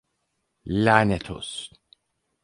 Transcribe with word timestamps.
Lânet 0.83 1.25
olsun! 1.35 1.77